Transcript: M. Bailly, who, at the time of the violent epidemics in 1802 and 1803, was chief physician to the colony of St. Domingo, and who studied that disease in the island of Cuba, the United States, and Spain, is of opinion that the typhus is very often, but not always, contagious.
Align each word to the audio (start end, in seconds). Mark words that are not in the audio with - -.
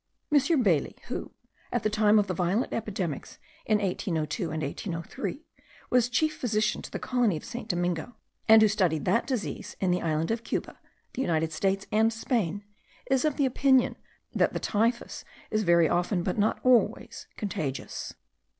M. 0.33 0.63
Bailly, 0.63 0.95
who, 1.09 1.31
at 1.71 1.83
the 1.83 1.89
time 1.91 2.17
of 2.17 2.25
the 2.25 2.33
violent 2.33 2.73
epidemics 2.73 3.37
in 3.67 3.77
1802 3.77 4.45
and 4.49 4.63
1803, 4.63 5.45
was 5.91 6.09
chief 6.09 6.35
physician 6.35 6.81
to 6.81 6.89
the 6.89 6.97
colony 6.97 7.37
of 7.37 7.45
St. 7.45 7.67
Domingo, 7.67 8.15
and 8.49 8.63
who 8.63 8.67
studied 8.67 9.05
that 9.05 9.27
disease 9.27 9.75
in 9.79 9.91
the 9.91 10.01
island 10.01 10.31
of 10.31 10.43
Cuba, 10.43 10.79
the 11.13 11.21
United 11.21 11.51
States, 11.53 11.85
and 11.91 12.11
Spain, 12.11 12.63
is 13.11 13.25
of 13.25 13.39
opinion 13.39 13.95
that 14.33 14.53
the 14.53 14.59
typhus 14.59 15.23
is 15.51 15.61
very 15.61 15.87
often, 15.87 16.23
but 16.23 16.35
not 16.35 16.59
always, 16.63 17.27
contagious. 17.37 18.15